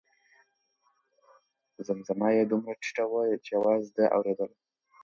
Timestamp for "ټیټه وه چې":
2.81-3.49